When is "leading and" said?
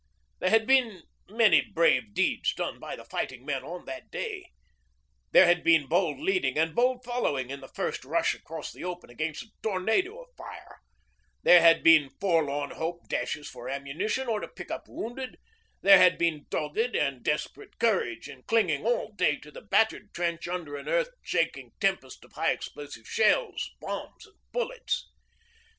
6.19-6.73